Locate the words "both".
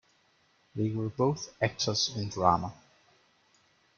1.09-1.55